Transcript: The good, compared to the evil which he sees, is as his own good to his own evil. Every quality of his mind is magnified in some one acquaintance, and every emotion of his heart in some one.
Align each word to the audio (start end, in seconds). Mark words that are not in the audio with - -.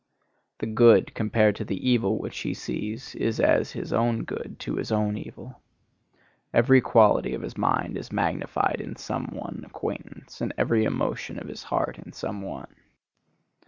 The 0.57 0.65
good, 0.65 1.13
compared 1.13 1.55
to 1.57 1.63
the 1.63 1.87
evil 1.87 2.17
which 2.17 2.39
he 2.39 2.55
sees, 2.55 3.13
is 3.13 3.39
as 3.39 3.73
his 3.73 3.93
own 3.93 4.23
good 4.23 4.57
to 4.61 4.77
his 4.77 4.91
own 4.91 5.15
evil. 5.15 5.61
Every 6.51 6.81
quality 6.81 7.35
of 7.35 7.43
his 7.43 7.55
mind 7.55 7.99
is 7.99 8.11
magnified 8.11 8.81
in 8.81 8.95
some 8.95 9.27
one 9.27 9.61
acquaintance, 9.63 10.41
and 10.41 10.55
every 10.57 10.85
emotion 10.85 11.37
of 11.37 11.47
his 11.47 11.61
heart 11.61 11.99
in 12.03 12.13
some 12.13 12.41
one. 12.41 12.75